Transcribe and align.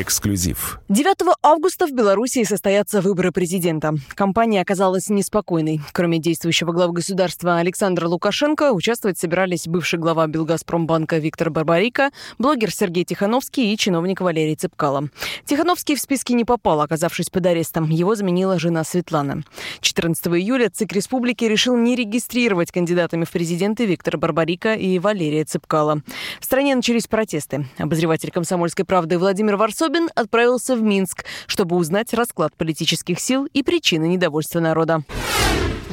Эксклюзив. 0.00 0.80
9 0.88 1.36
августа 1.42 1.86
в 1.86 1.92
Беларуси 1.92 2.42
состоятся 2.44 3.02
выборы 3.02 3.32
президента. 3.32 3.92
Компания 4.14 4.62
оказалась 4.62 5.10
неспокойной. 5.10 5.82
Кроме 5.92 6.18
действующего 6.18 6.72
главы 6.72 6.94
государства 6.94 7.58
Александра 7.58 8.08
Лукашенко, 8.08 8.72
участвовать 8.72 9.18
собирались 9.18 9.68
бывший 9.68 9.98
глава 9.98 10.26
Белгазпромбанка 10.26 11.18
Виктор 11.18 11.50
Барбарика, 11.50 12.12
блогер 12.38 12.70
Сергей 12.70 13.04
Тихановский 13.04 13.74
и 13.74 13.76
чиновник 13.76 14.22
Валерий 14.22 14.56
Цыпкало. 14.56 15.10
Тихановский 15.44 15.96
в 15.96 16.00
списке 16.00 16.32
не 16.32 16.46
попал, 16.46 16.80
оказавшись 16.80 17.28
под 17.28 17.44
арестом. 17.44 17.90
Его 17.90 18.14
заменила 18.14 18.58
жена 18.58 18.84
Светлана. 18.84 19.42
14 19.82 20.28
июля 20.28 20.70
ЦИК 20.70 20.94
Республики 20.94 21.44
решил 21.44 21.76
не 21.76 21.94
регистрировать 21.94 22.72
кандидатами 22.72 23.26
в 23.26 23.30
президенты 23.30 23.84
Виктора 23.84 24.18
Барбарика 24.18 24.72
и 24.72 24.98
Валерия 24.98 25.44
Цыпкало. 25.44 26.00
В 26.40 26.44
стране 26.46 26.74
начались 26.74 27.06
протесты. 27.06 27.66
Обозреватель 27.76 28.30
«Комсомольской 28.30 28.86
правды» 28.86 29.18
Владимир 29.18 29.56
Варсобин 29.56 29.89
Собин 29.90 30.08
отправился 30.14 30.76
в 30.76 30.82
Минск, 30.82 31.24
чтобы 31.48 31.74
узнать 31.74 32.14
расклад 32.14 32.54
политических 32.56 33.18
сил 33.18 33.48
и 33.52 33.64
причины 33.64 34.06
недовольства 34.06 34.60
народа. 34.60 35.02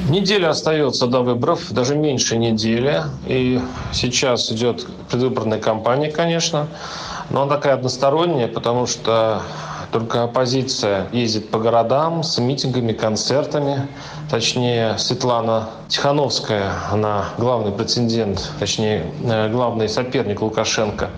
Неделя 0.08 0.50
остается 0.50 1.08
до 1.08 1.22
выборов, 1.22 1.72
даже 1.72 1.96
меньше 1.96 2.36
недели. 2.36 3.02
И 3.26 3.60
сейчас 3.92 4.52
идет 4.52 4.86
предвыборная 5.10 5.58
кампания, 5.58 6.12
конечно. 6.12 6.68
Но 7.30 7.42
она 7.42 7.56
такая 7.56 7.74
односторонняя, 7.74 8.46
потому 8.46 8.86
что 8.86 9.42
только 9.92 10.24
оппозиция 10.24 11.08
ездит 11.12 11.50
по 11.50 11.58
городам 11.58 12.22
с 12.22 12.38
митингами, 12.38 12.92
концертами. 12.92 13.88
Точнее, 14.30 14.98
Светлана 14.98 15.70
Тихановская, 15.88 16.72
она 16.90 17.26
главный 17.38 17.72
претендент, 17.72 18.52
точнее, 18.58 19.06
э, 19.24 19.48
главный 19.50 19.88
соперник 19.88 20.40
Лукашенко 20.42 21.10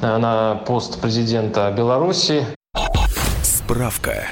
на 0.00 0.60
пост 0.66 1.00
президента 1.00 1.72
Беларуси. 1.76 2.46
Справка. 3.42 4.28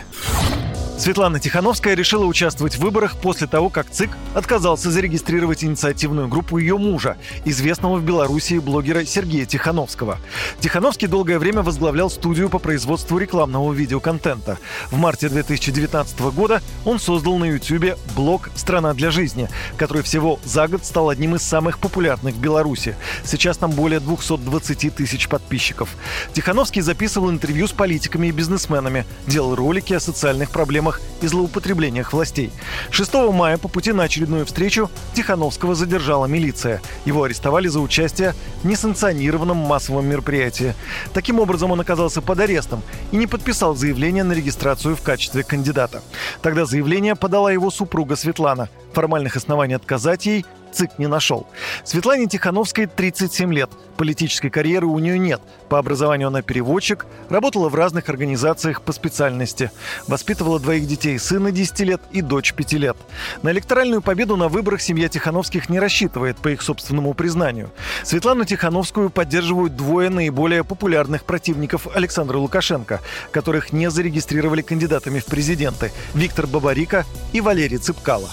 Светлана 0.99 1.39
Тихановская 1.39 1.95
решила 1.95 2.25
участвовать 2.25 2.77
в 2.77 2.79
выборах 2.79 3.17
после 3.19 3.47
того, 3.47 3.69
как 3.69 3.91
ЦИК 3.91 4.11
отказался 4.35 4.91
зарегистрировать 4.91 5.63
инициативную 5.63 6.27
группу 6.27 6.57
ее 6.57 6.79
мужа, 6.79 7.19
известного 7.45 7.97
в 7.97 8.03
Беларуси 8.03 8.55
блогера 8.55 9.05
Сергея 9.05 9.45
Тихановского. 9.45 10.19
Тихановский 10.61 11.07
долгое 11.07 11.39
время 11.39 11.63
возглавлял 11.63 12.09
студию 12.09 12.49
по 12.49 12.59
производству 12.59 13.19
рекламного 13.19 13.75
видеоконтента. 13.75 14.57
В 14.91 14.97
марте 14.97 15.29
2019 15.29 16.19
года 16.33 16.63
он 16.87 16.99
создал 16.99 17.37
на 17.37 17.45
YouTube 17.45 17.99
блог 18.15 18.49
«Страна 18.55 18.95
для 18.95 19.11
жизни», 19.11 19.51
который 19.77 20.03
всего 20.03 20.41
за 20.45 20.67
год 20.67 20.85
стал 20.85 21.11
одним 21.11 21.35
из 21.35 21.43
самых 21.43 21.79
популярных 21.79 22.35
в 22.35 22.41
Беларуси. 22.41 22.97
Сейчас 23.23 23.59
там 23.59 23.71
более 23.71 24.01
220 24.01 24.95
тысяч 24.95 25.29
подписчиков. 25.29 25.91
Тихановский 26.33 26.81
записывал 26.81 27.31
интервью 27.31 27.69
с 27.69 27.73
политиками 27.73 28.29
и 28.29 28.33
бизнесменами, 28.33 29.05
делал 29.27 29.55
ролики 29.55 29.93
о 29.93 30.01
социальных 30.01 30.51
проблемах 30.51 30.86
проблемах 30.87 31.01
и 31.23 31.27
злоупотреблениях 31.27 32.13
властей. 32.13 32.51
6 32.91 33.15
мая 33.33 33.59
по 33.59 33.69
пути 33.69 33.93
на 33.93 34.05
очередную 34.05 34.45
встречу 34.45 34.91
Тихановского 35.15 35.75
задержала 35.75 36.27
милиция. 36.27 36.81
Его 37.07 37.23
арестовали 37.23 37.69
за 37.69 37.81
участие 37.81 38.35
в 38.63 38.67
несанкционированном 38.67 39.57
массовом 39.57 40.07
мероприятии. 40.07 40.75
Таким 41.15 41.41
образом, 41.41 41.73
он 41.73 41.81
оказался 41.81 42.21
под 42.21 42.41
арестом 42.41 42.83
и 43.13 43.17
не 43.17 43.27
подписал 43.27 43.75
заявление 43.75 44.25
на 44.25 44.35
регистрацию 44.35 44.95
в 44.95 45.03
качестве 45.03 45.43
кандидата. 45.43 46.03
Тогда 46.43 46.67
заявление 46.67 47.15
подала 47.15 47.51
его 47.53 47.71
супруга 47.71 48.17
Светлана. 48.17 48.69
Формальных 48.93 49.37
оснований 49.37 49.75
отказать 49.75 50.27
ей 50.27 50.45
ЦИК 50.73 50.99
не 50.99 51.07
нашел. 51.07 51.47
Светлане 51.85 52.27
Тихановской 52.27 52.87
37 52.87 53.53
лет. 53.53 53.71
Политической 53.97 54.51
карьеры 54.51 54.87
у 54.87 54.99
нее 54.99 55.19
нет. 55.19 55.41
По 55.69 55.79
образованию 55.79 56.29
она 56.29 56.43
переводчик, 56.43 57.07
работала 57.31 57.69
в 57.69 57.75
разных 57.75 58.09
организациях 58.09 58.83
по 58.83 58.93
специальности. 58.93 59.71
Воспитывала 60.07 60.61
двоих 60.61 60.87
детей, 60.87 61.19
сына 61.19 61.51
10 61.51 61.81
лет 61.81 62.01
и 62.13 62.21
дочь 62.21 62.53
5 62.53 62.73
лет. 62.75 62.97
На 63.43 63.51
электоральную 63.51 64.03
победу 64.03 64.37
на 64.37 64.49
выборах 64.49 64.81
семья 64.83 65.09
Тихановских 65.09 65.69
не 65.69 65.81
рассчитывает, 65.81 66.37
по 66.37 66.49
их 66.49 66.63
собственному 66.63 67.15
признанию. 67.15 67.71
Светлану 68.05 68.45
Тихановскую 68.45 69.11
поддерживают 69.11 69.77
двое 69.77 70.11
наиболее 70.11 70.63
популярных 70.63 71.25
противников 71.25 71.89
Александра 71.95 72.37
Лукашенко, 72.39 73.01
которых 73.31 73.73
не 73.73 73.91
зарегистрировали 73.91 74.63
кандидатами 74.63 75.21
в 75.21 75.27
президенты– 75.27 75.93
Виктор 76.15 76.47
Бабарика 76.47 77.05
и 77.33 77.41
Валерий 77.41 77.79
Цыпкало. 77.79 78.29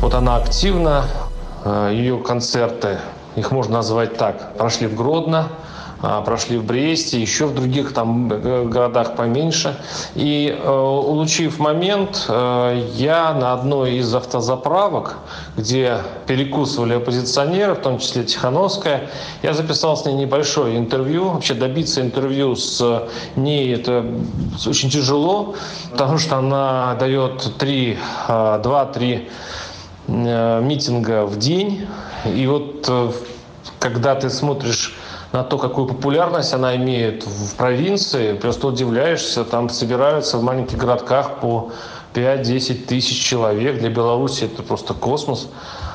Вот 0.00 0.12
она 0.12 0.36
активна, 0.36 1.06
э, 1.64 1.90
ее 1.94 2.18
концерты, 2.18 2.98
их 3.34 3.50
можно 3.50 3.76
назвать 3.76 4.16
так, 4.16 4.56
прошли 4.56 4.86
в 4.86 4.94
Гродно, 4.94 5.48
а, 6.02 6.20
прошли 6.20 6.58
в 6.58 6.64
Бресте, 6.64 7.18
еще 7.18 7.46
в 7.46 7.54
других 7.54 7.94
там 7.94 8.30
э, 8.30 8.64
городах 8.66 9.16
поменьше. 9.16 9.80
И 10.14 10.54
э, 10.54 10.70
улучив 10.70 11.58
момент, 11.58 12.26
я 12.28 13.32
на 13.32 13.54
одной 13.54 13.96
из 13.96 14.14
автозаправок, 14.14 15.16
где 15.56 15.98
перекусывали 16.26 16.94
оппозиционеры, 16.94 17.74
в 17.74 17.80
том 17.80 17.98
числе 17.98 18.24
Тихановская, 18.24 19.08
я 19.42 19.54
записал 19.54 19.96
с 19.96 20.04
ней 20.04 20.14
небольшое 20.14 20.76
интервью. 20.76 21.30
Вообще 21.30 21.54
добиться 21.54 22.02
интервью 22.02 22.54
с 22.56 23.08
ней 23.34 23.74
это 23.74 24.04
очень 24.66 24.90
тяжело, 24.90 25.54
потому 25.90 26.18
что 26.18 26.36
она 26.36 26.94
дает 27.00 27.56
3, 27.58 27.98
2-3 28.28 29.22
Э, 29.22 29.28
митинга 30.08 31.26
в 31.26 31.38
день. 31.38 31.86
И 32.24 32.46
вот 32.46 32.86
э, 32.88 33.10
когда 33.78 34.14
ты 34.14 34.30
смотришь 34.30 34.94
на 35.32 35.42
то, 35.42 35.58
какую 35.58 35.86
популярность 35.86 36.54
она 36.54 36.76
имеет 36.76 37.26
в 37.26 37.54
провинции, 37.56 38.34
просто 38.34 38.68
удивляешься. 38.68 39.44
Там 39.44 39.68
собираются 39.68 40.38
в 40.38 40.42
маленьких 40.42 40.78
городках 40.78 41.40
по 41.40 41.72
5-10 42.14 42.86
тысяч 42.86 43.22
человек. 43.22 43.78
Для 43.78 43.90
Беларуси 43.90 44.44
это 44.44 44.62
просто 44.62 44.94
космос. 44.94 45.48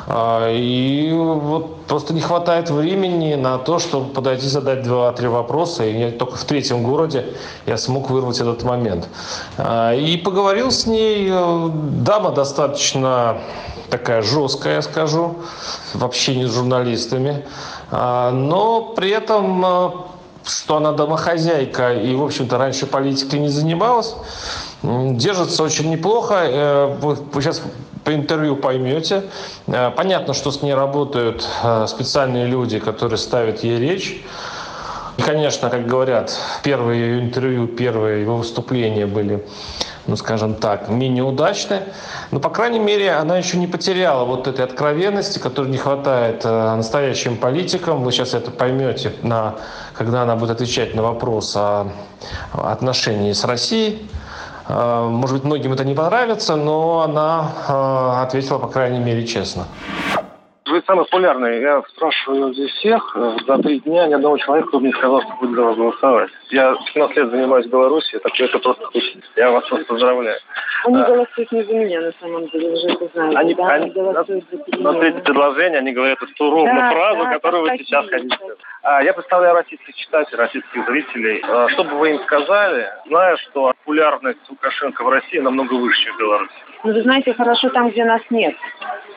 А, 0.07 0.49
и 0.51 1.11
вот 1.13 1.85
просто 1.85 2.13
не 2.13 2.21
хватает 2.21 2.69
времени 2.69 3.35
на 3.35 3.57
то, 3.57 3.79
чтобы 3.79 4.13
подойти 4.13 4.47
задать 4.47 4.83
два-три 4.83 5.27
вопроса. 5.27 5.85
И 5.85 5.97
я 5.97 6.11
только 6.11 6.37
в 6.37 6.43
третьем 6.45 6.83
городе 6.83 7.25
я 7.65 7.77
смог 7.77 8.09
вырвать 8.09 8.39
этот 8.39 8.63
момент. 8.63 9.07
А, 9.57 9.93
и 9.93 10.17
поговорил 10.17 10.71
с 10.71 10.85
ней. 10.85 11.29
Дама 11.29 12.31
достаточно 12.31 13.37
такая 13.89 14.21
жесткая, 14.21 14.75
я 14.75 14.81
скажу, 14.81 15.35
в 15.93 16.03
общении 16.03 16.45
с 16.45 16.53
журналистами. 16.53 17.45
А, 17.91 18.31
но 18.31 18.93
при 18.95 19.09
этом 19.11 20.09
что 20.43 20.77
она 20.77 20.91
домохозяйка 20.91 21.93
и, 21.93 22.15
в 22.15 22.23
общем-то, 22.23 22.57
раньше 22.57 22.85
политикой 22.87 23.39
не 23.39 23.49
занималась, 23.49 24.15
держится 24.83 25.63
очень 25.63 25.89
неплохо. 25.89 26.35
Э, 26.43 26.97
вы 26.99 27.41
сейчас 27.41 27.61
по 28.03 28.13
интервью 28.13 28.55
поймете. 28.55 29.23
Э, 29.67 29.91
понятно, 29.91 30.33
что 30.33 30.51
с 30.51 30.61
ней 30.61 30.73
работают 30.73 31.47
э, 31.63 31.85
специальные 31.87 32.47
люди, 32.47 32.79
которые 32.79 33.17
ставят 33.17 33.63
ей 33.63 33.79
речь. 33.79 34.23
И, 35.17 35.21
конечно, 35.21 35.69
как 35.69 35.85
говорят, 35.85 36.35
первые 36.63 37.19
интервью, 37.19 37.67
первые 37.67 38.21
его 38.21 38.37
выступления 38.37 39.05
были, 39.05 39.45
ну, 40.07 40.15
скажем 40.15 40.55
так, 40.55 40.89
менее 40.89 41.23
удачны. 41.23 41.81
Но, 42.31 42.39
по 42.39 42.49
крайней 42.49 42.79
мере, 42.79 43.11
она 43.11 43.37
еще 43.37 43.57
не 43.57 43.67
потеряла 43.67 44.25
вот 44.25 44.47
этой 44.47 44.65
откровенности, 44.65 45.37
которой 45.37 45.69
не 45.69 45.77
хватает 45.77 46.43
настоящим 46.43 47.37
политикам. 47.37 48.03
Вы 48.03 48.11
сейчас 48.13 48.33
это 48.33 48.49
поймете, 48.49 49.13
на, 49.21 49.55
когда 49.93 50.23
она 50.23 50.35
будет 50.37 50.51
отвечать 50.51 50.95
на 50.95 51.03
вопрос 51.03 51.55
о 51.55 51.91
отношении 52.53 53.33
с 53.33 53.43
Россией. 53.43 54.07
Э, 54.71 55.07
может 55.09 55.35
быть, 55.37 55.43
многим 55.43 55.73
это 55.73 55.83
не 55.83 55.93
понравится, 55.93 56.55
но 56.55 57.01
она 57.01 57.51
э, 57.67 58.23
ответила, 58.23 58.57
по 58.57 58.67
крайней 58.67 58.99
мере, 58.99 59.25
честно. 59.27 59.65
Вы 60.71 60.81
самый 60.87 61.03
популярный. 61.03 61.59
Я 61.59 61.83
спрашиваю 61.89 62.53
здесь 62.53 62.71
всех. 62.71 63.11
Э, 63.17 63.35
за 63.45 63.57
три 63.57 63.81
дня 63.81 64.07
ни 64.07 64.13
одного 64.13 64.37
человека, 64.37 64.69
кто 64.69 64.79
бы 64.79 64.87
не 64.87 64.93
сказал, 64.93 65.21
что 65.21 65.33
будет 65.41 65.53
за 65.53 65.63
вас 65.63 65.75
голосовать. 65.75 66.29
Я 66.49 66.73
15 66.93 67.17
лет 67.17 67.29
занимаюсь 67.29 67.65
в 67.65 67.69
Беларуси, 67.69 68.17
так 68.19 68.39
это 68.39 68.57
просто 68.59 68.87
случилось. 68.89 69.29
Я 69.35 69.51
вас 69.51 69.67
просто 69.67 69.85
поздравляю. 69.85 70.39
Они 70.85 70.95
а, 70.95 71.03
голосуют 71.03 71.51
не 71.51 71.63
за 71.63 71.73
меня, 71.73 71.99
на 71.99 72.11
самом 72.21 72.47
деле, 72.47 72.71
уже 72.71 72.87
это 72.87 73.05
знаете. 73.13 73.37
Они, 73.37 73.53
да? 73.53 73.67
они, 73.67 73.83
они 73.83 73.91
голосуют 73.91 74.45
за 74.49 74.79
На 74.79 74.93
третье 74.93 75.19
предложение 75.19 75.79
они 75.79 75.91
говорят 75.91 76.23
эту 76.23 76.49
ровную 76.49 76.73
да, 76.73 76.91
фразу, 76.91 77.23
да, 77.23 77.33
которую 77.33 77.63
вы 77.63 77.77
сейчас 77.77 78.07
хотите. 78.07 78.37
А, 78.83 79.03
я 79.03 79.13
представляю 79.13 79.55
российских 79.55 79.93
читателей, 79.93 80.37
российских 80.37 80.85
зрителей. 80.85 81.43
А, 81.49 81.67
что 81.67 81.83
бы 81.83 81.97
вы 81.97 82.11
им 82.11 82.19
сказали, 82.19 82.87
зная, 83.07 83.35
что 83.35 83.73
популярность 83.77 84.39
Лукашенко 84.49 85.03
в 85.03 85.09
России 85.09 85.39
намного 85.39 85.73
выше, 85.73 86.01
чем 86.01 86.15
в 86.15 86.19
Беларуси? 86.19 86.53
Ну, 86.85 86.93
вы 86.93 87.01
знаете, 87.01 87.33
хорошо 87.33 87.69
там, 87.69 87.89
где 87.89 88.05
нас 88.05 88.21
нет. 88.29 88.55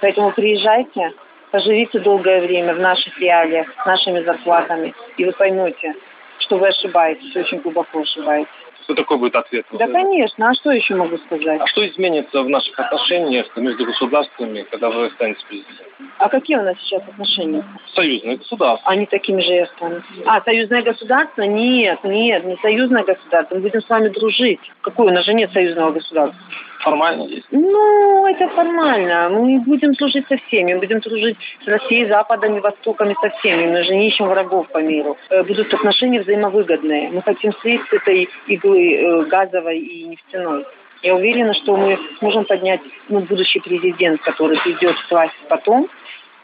Поэтому 0.00 0.32
приезжайте, 0.32 1.12
поживите 1.54 2.00
долгое 2.00 2.40
время 2.40 2.74
в 2.74 2.80
наших 2.80 3.16
реалиях, 3.20 3.68
нашими 3.86 4.24
зарплатами, 4.24 4.92
и 5.16 5.24
вы 5.24 5.30
поймете, 5.30 5.94
что 6.40 6.58
вы 6.58 6.66
ошибаетесь, 6.66 7.36
очень 7.36 7.60
глубоко 7.60 8.00
ошибаетесь. 8.00 8.63
Что 8.84 8.94
такой 8.94 9.16
будет 9.16 9.34
ответ? 9.34 9.64
Да, 9.72 9.88
конечно. 9.88 10.50
А 10.50 10.54
что 10.54 10.70
еще 10.70 10.94
могу 10.94 11.16
сказать? 11.16 11.60
А 11.60 11.66
что 11.66 11.86
изменится 11.88 12.42
в 12.42 12.48
наших 12.50 12.78
отношениях 12.78 13.46
между 13.56 13.86
государствами, 13.86 14.66
когда 14.70 14.90
вы 14.90 15.10
станете 15.10 15.40
президентом? 15.46 15.86
А 16.18 16.28
какие 16.28 16.58
у 16.58 16.62
нас 16.62 16.76
сейчас 16.80 17.02
отношения? 17.08 17.64
Союзные 17.94 18.36
государства. 18.36 18.90
Они 18.90 19.06
такими 19.06 19.40
же 19.40 19.54
и 19.54 19.58
останутся. 19.60 20.12
А, 20.26 20.42
союзное 20.42 20.82
государство? 20.82 21.42
Нет, 21.42 22.04
нет, 22.04 22.44
не 22.44 22.56
союзное 22.56 23.04
государство. 23.04 23.54
Мы 23.54 23.62
будем 23.62 23.80
с 23.80 23.88
вами 23.88 24.08
дружить. 24.08 24.60
Какое? 24.82 25.08
У 25.08 25.14
нас 25.14 25.24
же 25.24 25.32
нет 25.32 25.50
союзного 25.52 25.92
государства. 25.92 26.38
Формально 26.80 27.22
есть. 27.22 27.46
Ну, 27.50 28.26
это 28.26 28.48
формально. 28.48 29.30
Мы 29.30 29.60
будем 29.60 29.94
служить 29.94 30.26
со 30.28 30.36
всеми. 30.36 30.74
Мы 30.74 30.80
будем 30.80 31.02
служить 31.02 31.38
с 31.64 31.66
Россией, 31.66 32.06
Западом 32.06 32.58
и 32.58 32.60
Востоком 32.60 33.14
со 33.22 33.30
всеми. 33.38 33.70
Мы 33.70 33.84
же 33.84 33.96
не 33.96 34.08
ищем 34.08 34.26
врагов 34.26 34.68
по 34.68 34.78
миру. 34.78 35.16
Э, 35.30 35.42
будут 35.42 35.72
отношения 35.72 36.20
взаимовыгодные. 36.20 37.10
Мы 37.10 37.22
хотим 37.22 37.52
слить 37.62 37.80
с 37.88 37.92
этой 37.92 38.28
иглы 38.48 38.73
э, 38.74 39.24
газовой 39.24 39.78
и 39.78 40.04
нефтяной. 40.04 40.64
Я 41.02 41.14
уверена, 41.16 41.52
что 41.54 41.76
мы 41.76 41.98
сможем 42.18 42.44
поднять 42.46 42.80
ну, 43.08 43.20
будущий 43.20 43.60
президент, 43.60 44.22
который 44.22 44.58
придет 44.58 44.96
в 44.96 45.10
власть 45.10 45.34
потом, 45.48 45.88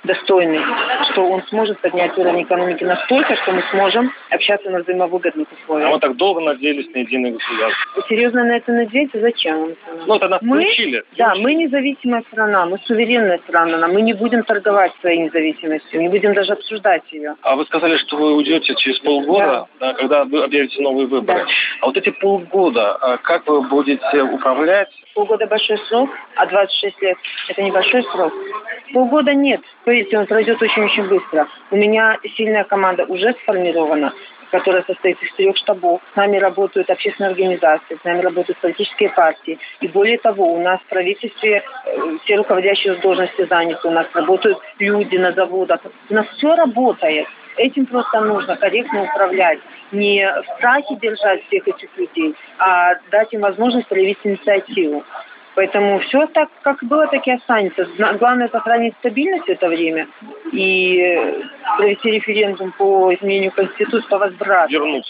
достойный, 0.04 0.60
что 1.10 1.28
он 1.28 1.42
сможет 1.48 1.78
поднять 1.80 2.16
уровень 2.16 2.42
экономики 2.42 2.84
настолько, 2.84 3.36
что 3.36 3.52
мы 3.52 3.62
сможем 3.70 4.12
общаться 4.30 4.70
на 4.70 4.80
взаимовыгодных 4.80 5.46
условиях. 5.52 5.88
А 5.88 5.92
мы 5.92 5.98
так 6.00 6.16
долго 6.16 6.40
надеялись 6.40 6.88
на 6.94 6.98
единое 6.98 7.32
государство. 7.32 8.02
Серьезно 8.08 8.44
на 8.44 8.56
это 8.56 8.72
надеетесь? 8.72 9.20
Зачем? 9.20 9.74
Ну, 10.06 10.14
это 10.14 10.28
нас 10.28 10.40
Мы- 10.42 10.62
научили. 10.62 11.02
Да, 11.16 11.34
мы 11.34 11.54
независимая 11.54 12.22
страна, 12.32 12.66
мы 12.66 12.78
суверенная 12.86 13.38
страна, 13.38 13.86
мы 13.88 14.00
не 14.02 14.14
будем 14.14 14.42
торговать 14.44 14.92
своей 15.00 15.18
независимостью, 15.18 16.00
не 16.00 16.08
будем 16.08 16.34
даже 16.34 16.52
обсуждать 16.52 17.02
ее. 17.12 17.34
А 17.42 17.56
вы 17.56 17.64
сказали, 17.66 17.96
что 17.98 18.16
вы 18.16 18.34
уйдете 18.36 18.74
через 18.76 18.98
полгода, 19.00 19.66
да, 19.78 19.92
когда 19.94 20.24
вы 20.24 20.42
объявите 20.42 20.80
новые 20.82 21.06
выборы. 21.06 21.40
Да. 21.40 21.46
А 21.82 21.86
вот 21.86 21.96
эти 21.96 22.10
полгода, 22.10 22.94
а 22.96 23.16
как 23.18 23.46
вы 23.46 23.62
будете 23.62 24.22
управлять? 24.22 24.88
Полгода 25.14 25.46
большой 25.46 25.78
срок, 25.88 26.08
а 26.36 26.46
26 26.46 27.02
лет– 27.02 27.18
это 27.48 27.62
небольшой 27.62 28.02
срок. 28.04 28.32
Полгода 28.92 29.34
нет. 29.34 29.60
Поверьте, 29.90 30.16
он 30.20 30.26
пройдет 30.26 30.62
очень-очень 30.62 31.08
быстро. 31.08 31.48
У 31.72 31.76
меня 31.76 32.16
сильная 32.36 32.62
команда 32.62 33.06
уже 33.06 33.32
сформирована, 33.42 34.12
которая 34.52 34.84
состоит 34.84 35.20
из 35.20 35.32
трех 35.34 35.56
штабов. 35.56 36.00
С 36.12 36.16
нами 36.16 36.36
работают 36.36 36.88
общественные 36.88 37.30
организации, 37.30 37.98
с 38.00 38.04
нами 38.04 38.20
работают 38.20 38.60
политические 38.60 39.08
партии. 39.08 39.58
И 39.80 39.88
более 39.88 40.18
того, 40.18 40.54
у 40.54 40.62
нас 40.62 40.78
в 40.82 40.86
правительстве 40.86 41.64
э, 41.86 42.18
все 42.22 42.36
руководящие 42.36 42.94
должности 43.02 43.44
заняты, 43.46 43.88
у 43.88 43.90
нас 43.90 44.06
работают 44.14 44.58
люди 44.78 45.16
на 45.16 45.32
заводах. 45.32 45.80
У 46.08 46.14
нас 46.14 46.28
все 46.36 46.54
работает. 46.54 47.26
Этим 47.56 47.86
просто 47.86 48.20
нужно 48.20 48.54
корректно 48.54 49.02
управлять. 49.02 49.58
Не 49.90 50.24
в 50.24 50.56
страхе 50.56 50.94
держать 51.02 51.44
всех 51.48 51.66
этих 51.66 51.88
людей, 51.96 52.36
а 52.58 52.94
дать 53.10 53.32
им 53.32 53.40
возможность 53.40 53.88
проявить 53.88 54.18
инициативу. 54.22 55.02
Поэтому 55.54 55.98
все 56.00 56.26
так, 56.26 56.48
как 56.62 56.82
было, 56.84 57.06
так 57.08 57.26
и 57.26 57.32
останется. 57.32 57.88
Главное 58.18 58.48
сохранить 58.48 58.94
стабильность 59.00 59.46
в 59.46 59.50
это 59.50 59.68
время 59.68 60.06
и 60.52 61.00
э, 61.00 61.42
провести 61.76 62.10
референдум 62.10 62.72
по 62.72 63.12
изменению 63.14 63.52
Конституции, 63.52 64.08
по 64.08 64.18
возврату. 64.18 64.74
Этому? 64.74 65.02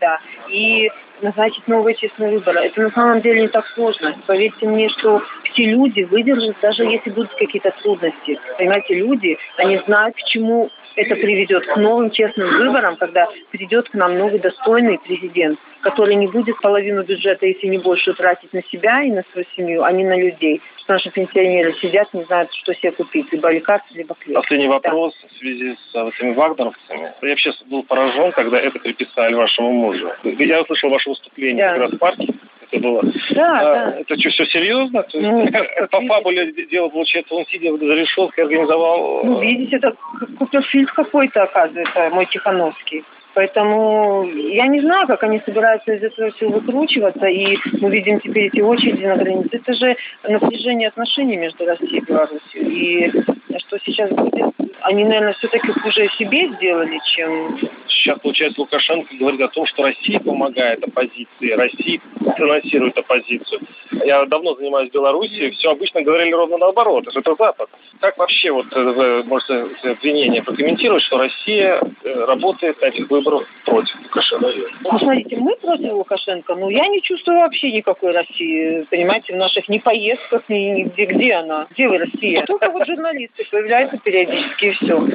Да. 0.00 0.20
И 0.48 0.90
назначить 1.22 1.66
новые 1.66 1.94
честные 1.96 2.30
выборы. 2.38 2.60
Это 2.60 2.82
на 2.82 2.90
самом 2.90 3.20
деле 3.20 3.42
не 3.42 3.48
так 3.48 3.66
сложно. 3.68 4.14
Поверьте 4.26 4.66
мне, 4.66 4.88
что 4.90 5.22
все 5.52 5.64
люди 5.64 6.02
выдержат, 6.02 6.56
даже 6.60 6.84
если 6.84 7.10
будут 7.10 7.34
какие-то 7.34 7.72
трудности. 7.82 8.38
Понимаете, 8.58 8.94
люди, 8.94 9.38
они 9.56 9.78
знают, 9.86 10.16
к 10.16 10.22
чему 10.24 10.70
это 10.96 11.16
приведет, 11.16 11.66
к 11.66 11.76
новым 11.76 12.10
честным 12.10 12.48
выборам, 12.58 12.96
когда 12.96 13.28
придет 13.50 13.88
к 13.88 13.94
нам 13.94 14.16
новый 14.18 14.38
достойный 14.38 14.98
президент, 14.98 15.58
который 15.84 16.16
не 16.16 16.26
будет 16.26 16.58
половину 16.60 17.04
бюджета, 17.04 17.46
если 17.46 17.68
не 17.68 17.78
больше, 17.78 18.12
тратить 18.14 18.52
на 18.52 18.62
себя 18.64 19.02
и 19.02 19.10
на 19.10 19.22
свою 19.30 19.46
семью, 19.56 19.84
а 19.84 19.92
не 19.92 20.02
на 20.04 20.16
людей. 20.18 20.60
Что 20.78 20.94
наши 20.94 21.10
пенсионеры 21.10 21.74
сидят, 21.74 22.12
не 22.14 22.24
знают, 22.24 22.52
что 22.54 22.74
себе 22.74 22.90
купить, 22.92 23.32
либо 23.32 23.50
лекарства, 23.52 23.94
либо 23.96 24.14
хлеб. 24.18 24.34
Последний 24.36 24.68
вопрос 24.68 25.14
в 25.14 25.38
связи 25.38 25.76
с 25.76 25.94
а, 25.94 26.04
вот 26.04 26.14
этими 26.14 26.34
вагнеровцами. 26.34 27.12
Я 27.22 27.28
вообще 27.28 27.52
был 27.66 27.82
поражен, 27.84 28.32
когда 28.32 28.58
это 28.60 28.78
приписали 28.78 29.34
вашему 29.34 29.72
мужу. 29.72 30.10
Я 30.24 30.62
услышал 30.62 30.90
ваше 30.90 31.10
выступление 31.10 31.64
Да. 31.64 31.72
как 31.72 31.80
раз 31.82 31.92
в 31.92 31.98
парке. 31.98 32.28
Это 32.70 32.82
было. 32.82 33.02
Да, 33.30 33.58
А, 33.60 33.62
да. 33.92 33.98
Это 34.00 34.18
что, 34.18 34.30
все 34.30 34.46
серьезно? 34.46 35.04
Ну, 35.14 35.46
по 35.90 36.00
фабуле 36.00 36.52
дело, 36.70 36.88
получается, 36.88 37.34
он 37.34 37.44
сидел 37.46 37.78
за 37.78 37.84
решеткой, 37.94 38.44
организовал... 38.44 39.24
Ну, 39.24 39.40
э, 39.42 39.44
видите, 39.46 39.76
это 39.76 39.92
к- 39.92 40.38
Куперфильд 40.38 40.90
какой-то, 40.90 41.42
оказывается, 41.44 42.08
мой 42.10 42.26
Тихановский. 42.26 43.04
Поэтому 43.34 44.24
я 44.24 44.66
не 44.68 44.80
знаю, 44.80 45.06
как 45.06 45.22
они 45.24 45.40
собираются 45.44 45.92
из 45.92 46.02
этого 46.02 46.30
всего 46.32 46.52
выкручиваться. 46.52 47.26
И 47.26 47.56
мы 47.80 47.90
видим 47.90 48.20
теперь 48.20 48.46
эти 48.46 48.60
очереди 48.60 49.04
на 49.04 49.16
границе. 49.16 49.48
Это 49.52 49.72
же 49.74 49.96
напряжение 50.22 50.88
отношений 50.88 51.36
между 51.36 51.66
Россией 51.66 51.98
и 51.98 52.04
Беларусью. 52.04 52.62
И 52.62 53.10
что 53.58 53.78
сейчас 53.84 54.10
будет? 54.10 54.54
Они, 54.84 55.02
наверное, 55.02 55.32
все-таки 55.32 55.72
хуже 55.72 56.08
себе 56.18 56.48
сделали, 56.56 57.00
чем... 57.14 57.58
Сейчас, 57.88 58.18
получается, 58.18 58.60
Лукашенко 58.60 59.16
говорит 59.16 59.40
о 59.40 59.48
том, 59.48 59.64
что 59.64 59.82
Россия 59.82 60.20
помогает 60.20 60.84
оппозиции, 60.84 61.52
Россия 61.52 62.00
финансирует 62.36 62.98
оппозицию. 62.98 63.60
Я 64.04 64.26
давно 64.26 64.54
занимаюсь 64.56 64.90
Белоруссией, 64.90 65.52
все 65.52 65.70
обычно 65.70 66.02
говорили 66.02 66.32
ровно 66.32 66.58
наоборот, 66.58 67.06
это 67.08 67.34
Запад. 67.38 67.70
Как 68.00 68.18
вообще 68.18 68.50
вот 68.50 68.66
э, 68.72 68.82
вы 68.82 69.24
можете 69.24 69.68
эти 69.78 69.86
обвинения 69.86 70.42
прокомментировать, 70.42 71.02
что 71.04 71.16
Россия 71.16 71.80
э, 71.80 72.24
работает 72.26 72.78
на 72.82 72.86
этих 72.86 73.08
выборах 73.08 73.48
против 73.64 73.96
Лукашенко? 74.02 74.52
Ну, 74.82 74.98
смотрите, 74.98 75.36
мы 75.36 75.56
против 75.56 75.92
Лукашенко, 75.92 76.54
но 76.56 76.68
я 76.68 76.86
не 76.88 77.00
чувствую 77.00 77.38
вообще 77.38 77.72
никакой 77.72 78.12
России, 78.12 78.86
понимаете, 78.90 79.32
в 79.32 79.36
наших 79.36 79.66
ни 79.70 79.78
поездках, 79.78 80.42
ни 80.48 80.56
нигде. 80.56 81.06
Где 81.06 81.34
она? 81.34 81.66
Где 81.70 81.88
вы, 81.88 81.98
Россия? 81.98 82.44
Только 82.44 82.70
вот 82.70 82.86
журналисты 82.86 83.46
появляются 83.50 83.96
периодически, 83.96 84.73
все. 84.76 85.06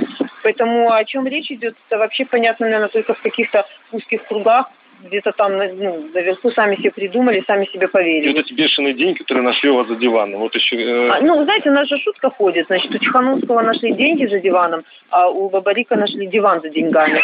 Поэтому 0.43 0.91
о 0.91 1.03
чем 1.05 1.27
речь 1.27 1.51
идет, 1.51 1.75
это 1.87 1.97
вообще 1.99 2.25
понятно, 2.25 2.65
наверное, 2.65 2.89
только 2.89 3.13
в 3.13 3.21
каких-то 3.21 3.65
узких 3.91 4.25
кругах, 4.27 4.67
где-то 5.03 5.31
там, 5.31 5.57
ну, 5.57 6.09
наверху 6.13 6.51
сами 6.51 6.75
себе 6.75 6.91
придумали, 6.91 7.43
сами 7.47 7.65
себе 7.67 7.85
И 7.85 7.89
поверили. 7.89 8.33
вот 8.33 8.45
эти 8.45 8.53
бешеные 8.53 8.93
деньги, 8.93 9.19
которые 9.19 9.43
нашли 9.43 9.69
у 9.69 9.75
вас 9.75 9.87
за 9.87 9.95
диваном, 9.95 10.41
вот 10.41 10.53
еще... 10.55 10.75
э, 10.75 11.09
А, 11.09 11.21
ну, 11.21 11.41
знаете, 11.43 11.69
же 11.85 11.97
шутка 11.99 12.29
ходит. 12.29 12.67
Значит, 12.67 12.93
у 12.93 12.97
Тихановского 12.97 13.61
нашли 13.61 13.93
деньги 13.93 14.25
за 14.25 14.39
диваном, 14.39 14.83
а 15.09 15.29
у 15.29 15.49
Бабарика 15.49 15.95
нашли 15.95 16.27
диван 16.27 16.61
за 16.61 16.69
деньгами. 16.69 17.21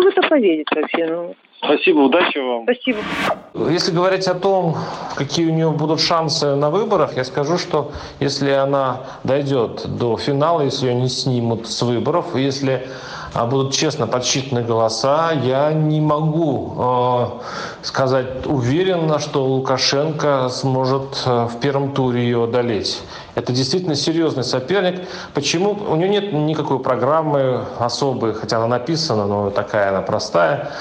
Кто 0.00 0.08
в 0.08 0.12
это 0.12 0.28
поверит 0.28 0.66
вообще? 0.74 1.06
Ну, 1.06 1.34
Спасибо, 1.62 1.98
удачи 1.98 2.38
вам. 2.38 2.62
спасибо. 2.62 3.00
Если 3.70 3.92
говорить 3.92 4.26
о 4.28 4.34
том, 4.34 4.76
какие 5.14 5.46
у 5.46 5.52
нее 5.52 5.70
будут 5.70 6.00
шансы 6.00 6.54
на 6.54 6.70
выборах, 6.70 7.16
я 7.16 7.24
скажу, 7.24 7.58
что 7.58 7.92
если 8.18 8.50
она 8.50 9.02
дойдет 9.24 9.84
до 9.98 10.16
финала, 10.16 10.62
если 10.62 10.86
ее 10.86 10.94
не 10.94 11.08
снимут 11.10 11.68
с 11.68 11.82
выборов, 11.82 12.34
если 12.34 12.86
а, 13.34 13.44
будут 13.44 13.74
честно 13.74 14.06
подсчитаны 14.06 14.62
голоса, 14.62 15.32
я 15.32 15.72
не 15.72 16.00
могу 16.00 16.74
э, 16.78 17.26
сказать 17.82 18.46
уверенно, 18.46 19.18
что 19.18 19.44
Лукашенко 19.44 20.48
сможет 20.48 21.22
э, 21.26 21.46
в 21.46 21.60
первом 21.60 21.92
туре 21.92 22.22
ее 22.22 22.44
одолеть. 22.44 23.02
Это 23.40 23.54
действительно 23.54 23.94
серьезный 23.94 24.44
соперник. 24.44 25.00
Почему? 25.32 25.70
У 25.70 25.96
нее 25.96 26.10
нет 26.10 26.32
никакой 26.34 26.78
программы 26.78 27.64
особой, 27.78 28.34
хотя 28.34 28.58
она 28.58 28.66
написана, 28.66 29.26
но 29.26 29.48
такая 29.48 29.88
она 29.88 30.02
простая 30.02 30.72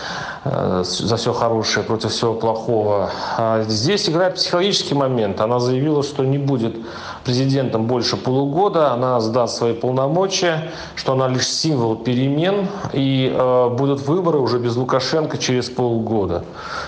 э, 0.43 0.83
за 0.85 1.15
все 1.15 1.31
хорошее 1.31 1.85
против 1.85 2.11
всего 2.11 2.33
плохого. 2.33 3.11
А 3.37 3.63
Здесь 3.63 4.09
играет 4.09 4.35
психологический 4.35 4.93
момент. 4.93 5.39
Она 5.39 5.61
заявила, 5.61 6.03
что 6.03 6.25
не 6.25 6.37
будет 6.37 6.75
президентом 7.23 7.85
больше 7.85 8.17
полугода, 8.17 8.91
она 8.91 9.21
сдаст 9.21 9.55
свои 9.55 9.73
полномочия, 9.73 10.69
что 10.95 11.13
она 11.13 11.29
лишь 11.29 11.47
символ 11.47 11.95
перемен, 11.95 12.67
и 12.91 13.33
э, 13.33 13.69
будут 13.69 14.01
выборы 14.01 14.39
уже 14.39 14.59
без 14.59 14.75
Лукашенко 14.75 15.37
через 15.37 15.69
полгода. 15.69 16.43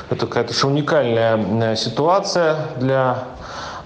Это 0.09 0.27
какая-то 0.27 0.67
уникальная 0.67 1.37
э, 1.37 1.75
ситуация 1.77 2.57
для 2.77 3.23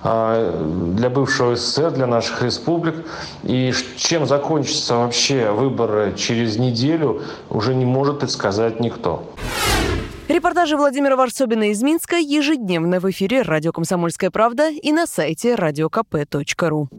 для 0.06 1.10
бывшего 1.10 1.56
СССР, 1.56 1.92
для 1.92 2.08
наших 2.08 2.44
республик. 2.44 2.96
И 3.44 3.74
чем 3.98 4.28
закончатся 4.28 4.98
вообще 4.98 5.52
выборы 5.52 6.14
через 6.16 6.58
неделю, 6.58 7.22
уже 7.50 7.74
не 7.74 7.86
может 7.86 8.20
предсказать 8.20 8.80
никто. 8.80 9.24
Репортажи 10.28 10.76
Владимира 10.76 11.16
Варсобина 11.16 11.70
из 11.70 11.84
Минска 11.84 12.18
ежедневно 12.18 13.00
в 13.00 13.10
эфире 13.12 13.44
«Радио 13.44 13.72
Комсомольская 13.72 14.32
правда» 14.32 14.70
и 14.70 14.92
на 14.92 15.06
сайте 15.06 15.56
радиокп.ру. 15.56 16.90